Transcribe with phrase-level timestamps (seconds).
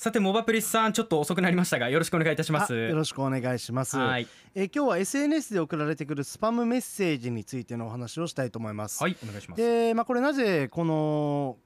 [0.00, 2.74] さてモバプリスさんちょっと遅くなりましたがよろしくお願いいたします。
[2.74, 4.26] よろしくお願いします、はい。
[4.54, 9.62] えー今日は SNS で送られてくるスパムメッセージについてのお話をしたいと思います、はいお願いします。
[9.62, 11.58] でまあこれなぜこの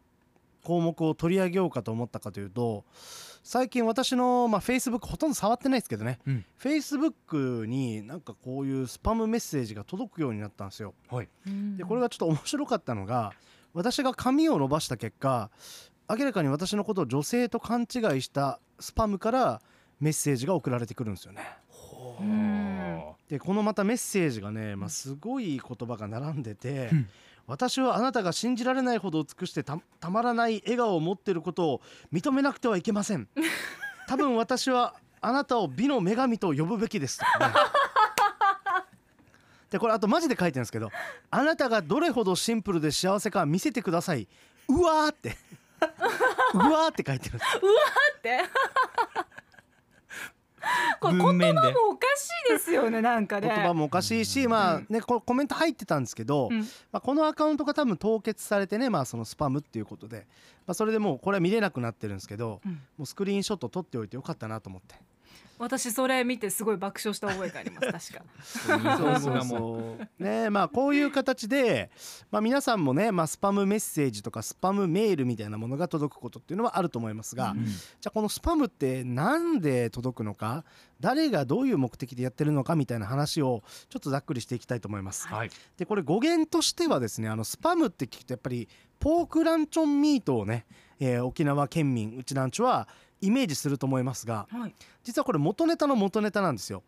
[0.65, 2.85] 項目を取り上げようかと思ったかというと
[3.45, 6.45] 最近私の、まあ、Facebook ほとんど触ってないですけどね、うん。
[6.61, 10.93] Facebook になんかこういうスパムメッセージが届くようになったんですよ。
[11.09, 11.29] はい。
[11.77, 13.33] でこれがちょっと面白かったのが
[13.75, 15.51] 私が髪を伸ばした結果
[16.09, 17.87] 明らかに私のことを女性と勘違い
[18.23, 19.61] したスパムから
[20.01, 21.43] メッセージが送られてくるんですよね。
[23.29, 27.09] でこのまたメッセージがね、まあ、すごい言葉が並んでてうん。
[27.47, 31.81] 私はあなたが信じられないほど美しくてたたまらない笑顔を持っていることを
[32.13, 33.29] 認めなくてはいけません。
[34.09, 37.55] 多分私はあなたを美の女神と呼ぶべきですとかね。
[39.71, 40.91] でこれあとマジで書いてるんですけど
[41.31, 44.29] あなたがどれほどシンプルで幸せか見せてください。
[44.69, 45.37] うわーって
[46.55, 47.37] うわーって書いてる。
[47.37, 47.57] んです
[48.19, 48.41] って。
[51.01, 51.61] これ言葉文面で。
[51.61, 53.49] もおかしいですよねなんかね。
[53.49, 56.61] 言葉もおかしいし、まあねこコメント入ってたんですけど、うん。
[56.61, 56.67] ま
[56.99, 60.27] あ、このアカウントが多分凍結されてね、まあ、そのスパムっていうことで、
[60.67, 62.73] まあ、それでもうこれは見れなくなってるんですけど、うん。
[62.73, 64.95] もうスクリーンショット撮っておいてよかったなと思って。
[65.59, 68.35] 私それ見てすごい爆笑した覚えがあります確か。
[68.93, 71.91] そうそうそうねまあこういう形で、
[72.31, 77.65] まあ、皆さんもね、まあ、スパムメッセージとかスパムメールみたいなものが届くことっていうのはあると思いますが、うん。
[77.67, 80.65] じゃあこのスパムってなんで届くのか
[81.01, 85.29] 誰がどういう目的でやってるのかみたいな話をちょっとざっくりしていきたいと思います。
[85.29, 85.51] はい。
[85.77, 88.69] でこれ語源としてはですねあのスパムって聞くとやっぱり
[88.99, 90.67] ポークランチョンミートをね、
[90.99, 92.89] えー沖縄県民うちなんちゅは
[93.25, 94.75] イメージすると思いますがはい。
[95.03, 96.83] 実はこれ元ネタの元ネタなんですよ。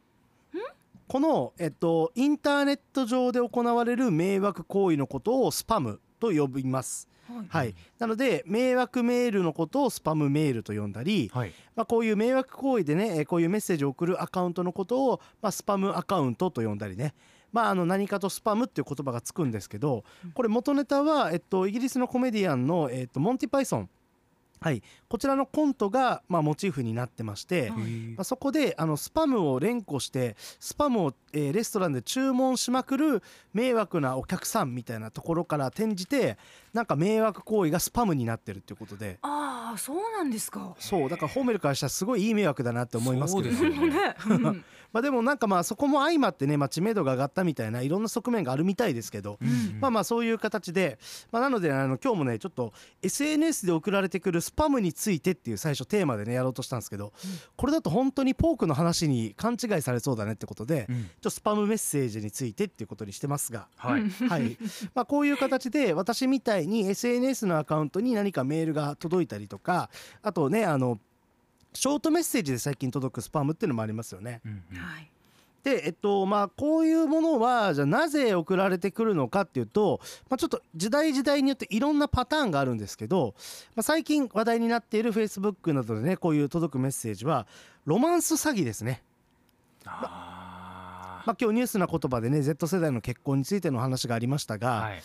[1.09, 7.09] この、えっと、インターネット上で行われる迷惑行為のことをスパムと呼びます。
[7.29, 7.47] はい。
[7.49, 11.53] はい、なので迷惑メールのことをスパムメールと呼んだり、はい。
[11.75, 17.15] まあ、こういう迷惑行為でねえーこういうメッセージを送るアカウントのことを、まあ、スパムアカウントと呼んだりね、
[17.53, 20.05] まあ、あの何かとスパムっていう言葉がつくんですけど
[20.35, 23.89] これ元ネタは、えっと、イギリスのコメディアンの、えっと、モンティ・パイソン、
[24.61, 27.81] はい、こちらのコントが、まあ、モチーフになってまして、はい。
[28.17, 33.23] まあ、そこであのスパムを連呼してスパムを、えーレストランで注文しまくる
[33.53, 36.39] 迷惑なお客さんみたいなところから転じて
[36.73, 39.19] なんか迷惑行為がスパムになってるっていうことで。
[39.23, 40.75] ああそうなんですか。
[40.79, 43.55] そうだからホーメルからしたらすごいいい迷惑だなって思いますけど。
[43.55, 44.63] そうですよね。
[44.93, 50.99] まあでもなんかまあそこも相まってね、まあ、知名度が上がったみたいないろんな側面があるみたいですけど、うんまあまあそういう形で、
[51.33, 52.73] まあ、なのであの今日もねちょっと
[53.03, 57.13] SNS で送られてくるスパムについてっていう最初テーマでねやろうとしたんですけど、
[57.57, 60.97] これだと本当にポークの話に勘違いされそうだねってことで、うん。
[60.97, 63.69] ちょっとスパムメッセージについてっていうことにしてますが。
[63.77, 64.09] はい。
[64.29, 64.57] はい。
[64.95, 70.99] まあ、こういう形で私みたいに SNS のアカウントに何かメールが届いたりとかあとねあの
[71.73, 74.41] ショートメッセージで最近届くスパムっていうのもありますよね。
[74.45, 75.11] うんうんはい
[75.67, 80.01] でえっとまあこういうものはじゃあなぜ送られてくるのかっていうと、
[80.31, 83.35] まあ、ちょっと時代時代によっていろんなパターンがあるんですけど、
[83.75, 87.49] まあ、最近話題になっている Facebook などでねこういう届くメッセージは
[87.85, 89.03] ロマンス詐欺ですね。
[89.87, 95.03] あまあ、今日ニュースな言葉でね Z 世代の結婚についての話がありましたが、ーはい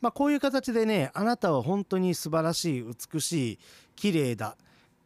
[0.00, 3.58] まあ、こういう形でねあなたは本当に素晴らしい美しい
[3.96, 4.56] 綺麗だ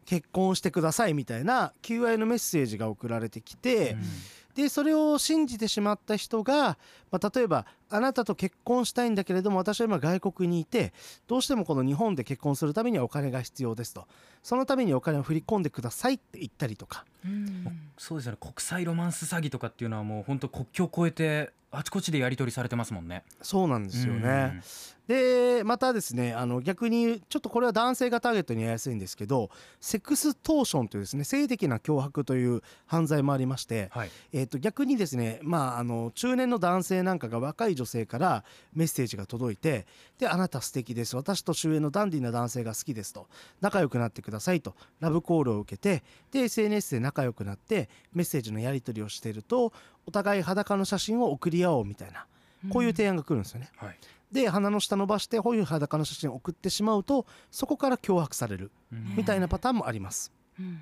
[0.05, 4.01] 結婚してくださいみたいな求愛のメッセージが送られてきて、うん。
[4.55, 6.79] でそれを信じてしまった人が、
[7.13, 10.93] まあ、例えばあなたと結婚したいんだけれども私は今外国にいて
[11.29, 14.09] どうしてもこの日本で結婚するためにはお金が必要ですと。
[14.43, 17.05] そのためにお金を振り込んでくださいって言ったりとか。
[17.25, 23.25] うんそうですよね国際ロマンス詐欺とかっていうのはもう本当国境を越えてあちこちでやり取りされてますもんね。
[23.43, 24.63] そうなんですよね。
[25.07, 29.49] でまたですねあの逆にちょっとこれは男性がターゲットにやりやすいんですけど
[29.81, 34.11] セックストーションというですね性的な脅迫という犯罪もありまして、はい。
[34.33, 38.45] えー、と逆にですね、まあ、あの中年の男性なんかが若い女性から
[38.75, 39.87] メッセージが届いて
[40.19, 43.29] であなた素敵です私と周囲のダンディーな男性が好きですと
[43.61, 46.03] 仲良くなってくださいとラブコールを受けて
[46.33, 49.73] で SNS で仲良くなってメッセージのやり取りをしていると
[50.07, 52.27] お互い裸の写真を送り合おうみたいな
[52.71, 53.71] こういう提案が来るんですよね。
[53.77, 53.97] はい。
[54.33, 60.33] で鼻の下伸ばしてこういう裸の写真を送ってしまうとそこから脅迫されるうんみたいなパターンもあります。
[60.59, 60.81] うん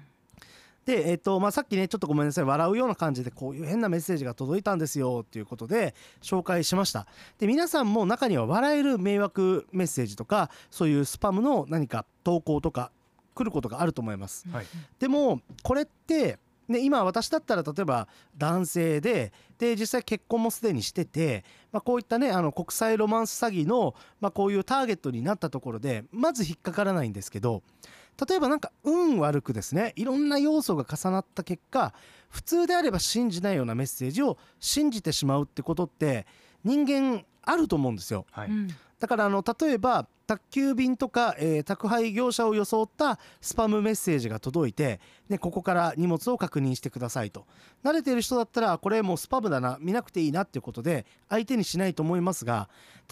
[0.86, 7.08] で、えっとまあ、さっきねちょっとごめんなさい笑うような感じでこういう変なメッセージが届いたんですよっていうことで紹介しました
[7.38, 12.92] で皆さんも中には笑える迷惑メッセージとかそういうスパムの何か投稿とか
[13.34, 14.66] 来ることがあると思いますはい。
[15.00, 27.62] でもこれってね、今私だったら例えば男性でで実際結婚もすでにしてて、まあ、こういったねあの国際ロマンス詐欺の、まあ、こういうターゲットになったところでまず引っかからないんですけど
[28.28, 31.94] 例えばなんか運悪くですねいろんな要素が重なった結果
[32.28, 36.26] 普通であれば信じないようなメッセージを信じてしまうってことって
[36.64, 38.26] 人間あると思うんですよ。
[38.30, 38.68] はい、うん。
[38.98, 47.46] だからあの例えば宅急便とか、えー宅配業者を装ったスパムメッセージが届いて、ね、ここから荷物を確認してくださいと。
[47.84, 52.68] 慣れてる人だったらこれもうスパムだな見なくていいなっていうことで相手にしないと思いますが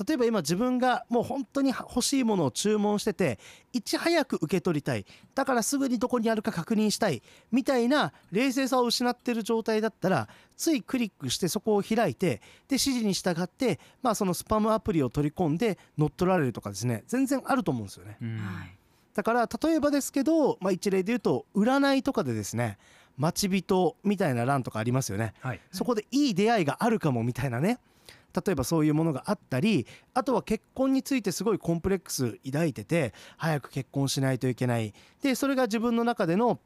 [0.07, 3.39] 例えば今自分がもう本当に欲しいものを注文してて
[3.73, 5.07] いち早く受け取りたい。
[5.35, 7.23] だからすぐにどこにあるか確認したい。
[7.53, 12.43] みたいな冷静さを失ってる状態だったらついクリックしてそこを開いてで
[12.73, 18.19] 指示に従って、まあ、そのスパムアプリを取り込んで乗っ取られるとかですね全然あると思うんですよね。
[19.15, 22.79] だから例えばですけど、まあ、一例で言うと占いとかでですね
[23.17, 25.35] 待ち人みたいな欄とかありますよね。
[25.41, 25.61] はい。
[25.71, 27.79] そこでいい出会いがあるかもみたいなね。
[28.35, 34.93] 例えばそういうものがあったりあとは結婚についてすごいコンプレックス抱いてて早く結婚しないといけない。
[35.23, 36.59] でそれが自分の中での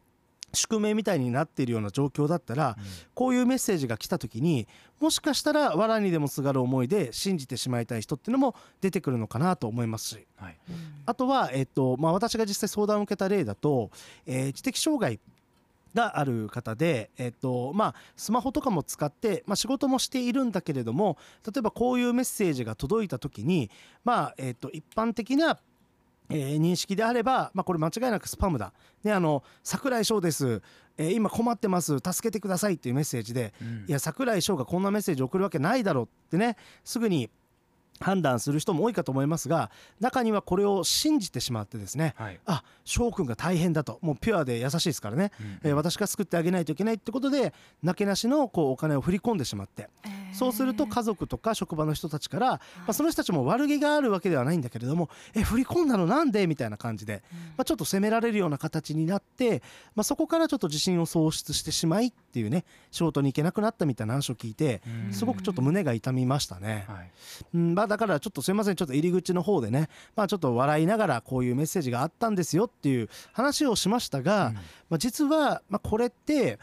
[0.52, 2.76] 宿命みたいになっているような状況だったら
[3.14, 4.66] こういうメッセージが来た時に
[5.00, 10.26] もしかしたら藁にでもすがる思いで信じてしまいたい人っていうのも出てくるのかなと思いますし。
[10.36, 10.58] はい。
[11.06, 13.90] あとは、えっとまあ、私が実際相談を受けた例だと、
[14.26, 15.20] えー知的障害
[15.94, 23.70] がある方で、えっとまあ、スマホとかも使って、まあ、仕事もしているんだけれども例えばこういうメッセージが届いた時に、
[24.04, 25.58] まあえっと一般的な
[26.30, 28.72] えー認識であれば、まあ、これ間違いなくスパムだ、
[29.02, 30.62] ね、あの桜井翔です、
[30.96, 31.98] えー今困ってます。
[31.98, 33.84] 助けてくださいっていうメッセージで、うん。
[33.88, 37.30] いや桜井翔がこんなメッセージ送るわけないだろうってねすぐに
[38.00, 42.40] 判断する人も多いかと思いますが中にはこれを信じてしまってですねはい。
[42.46, 43.98] あ翔くんが大変だと。
[44.02, 45.58] もうピュアで優しいですからね、うん。
[45.64, 47.52] えー私が救ってあげないといけないってことで
[47.82, 49.88] なけなしのこうお金を振り込んでしまって
[50.38, 57.22] そうすると家族とか職場の人たちから、まあ、その人たちも悪気があるわけではないんだけれどもえ振り込んだのなんでみたいな感じで、
[57.56, 59.62] まあ、ちょっと責められるような形になって、
[59.94, 65.12] まあ、そこからちょっと自信を喪失してしまいっていうね仕事に行けなくなったみたいな話を聞いてうん。
[65.12, 66.84] すごくちょっと胸が痛みましたね。
[66.88, 67.10] はい。
[67.54, 74.54] うんまあ、だからちょっとすいませんちょっと入り口の方でね、まあ、ちょっと笑いながらこういうメッセージがあったんですよっていう話をしましたが、うん。
[74.54, 74.60] ま
[74.92, 76.58] あ、実はまあこれって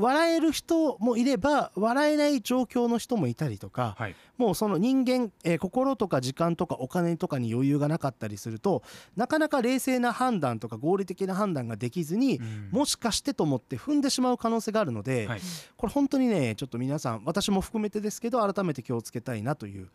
[0.00, 4.16] 笑える人もいれば笑えない状況の人もいたりとか、はい。
[4.36, 8.82] もうその人間、えー心とか時間とかお金とかに余裕がなかったりすると
[9.14, 12.68] なかなか冷静な判断とか合理的な判断ができずに、うん。
[12.70, 15.40] もしかしてと思って踏んでしまう可能性があるので、はい。
[15.76, 19.88] これ本当にねちょっと皆さん私も含めてですけど改めて気をつけたいなという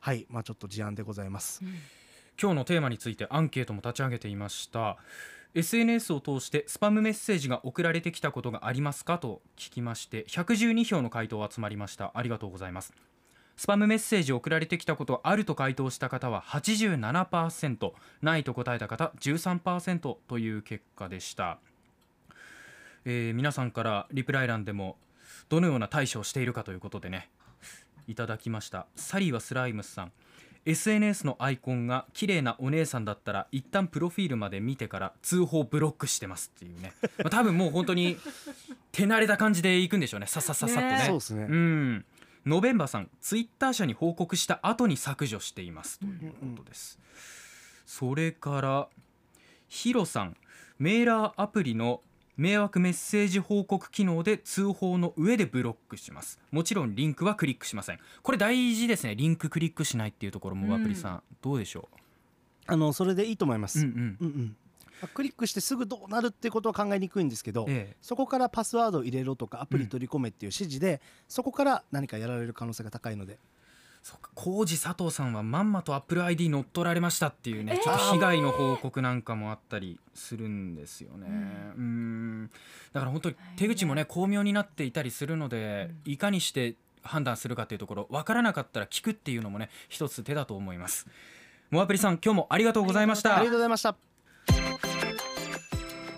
[0.00, 1.62] はいまあちょっと事案でございます。
[2.40, 4.98] 今日のテーマについてアンケートも立ち上げていました
[5.56, 12.12] SNS を通してスパムメッセージが送られてきたことがありますかと聞きまして112票の回答集まりました。
[12.14, 12.92] ありがとうございます。
[13.56, 21.58] スパムメッセージ送られてきたことあると回答した方は87%ないと答えた方13%という結果でした、
[23.06, 24.98] えー皆さんからリプライ欄でも
[25.48, 27.30] どのような対処をしているかということでね
[28.08, 28.86] いただきました。
[28.94, 30.12] サリーはスライムスさん。
[30.66, 38.18] SNS のアイコンが綺麗なお姉さんだったら一旦プロフィールまで見てから通報ブロックしてますっていうね、 まあ、多分もう本当に
[38.92, 40.26] 手慣れた感じでいくんでしょうね。
[40.26, 40.98] さっさっさっさっとね。
[40.98, 41.04] ね。
[41.06, 41.46] そうですね。
[41.48, 42.04] うん。
[42.46, 46.98] ノベンバーさんツイッター社に報告した後に削除していますということです、
[47.84, 48.88] それから
[49.68, 50.36] ヒロさん
[50.78, 52.02] メーラーアプリの
[52.36, 56.38] 迷惑メッセージ報告機能で通報の上でブロックします。
[56.50, 57.98] もちろんリンクはクリックしません。
[58.22, 59.16] これ大事ですね。
[59.16, 60.80] リンククリックしないっていうところもうん。
[60.80, 61.88] アプリさん、どうでしょ
[62.66, 63.80] あのそれでいいと思います。
[63.80, 64.16] う、うんうん。
[64.20, 64.56] うんうん。
[65.00, 67.96] まあクリックしてすぐどうなるってことは考えにくいんですけど、ええ。
[68.02, 73.38] そこからパスワードを入れろとかアプリ取り込めっていう指示で、そこから何かやられる可能性が高いので
[74.06, 77.82] そうか浩二佐藤さんはまんまと AppleID 乗っ取られましたっていうね、えー。
[77.82, 81.26] ちょっと被害の報告なんかもあったりするんですよね。
[81.76, 82.50] うん。
[82.92, 91.08] だから本当に手口もね巧妙になっていたりするので、いかにして判断するかっていうところ分からなかったら聞くっていうのもね一つ手だと思います。
[91.70, 93.38] モアプリさん今日もありがとうございました。
[93.38, 94.15] ありがとうございました。